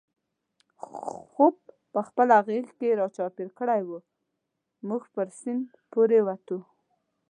[1.33, 1.55] خوپ
[1.91, 3.89] په خپله غېږ کې را چاپېر کړی و،
[4.87, 6.59] موږ پر سیند پورې وتو.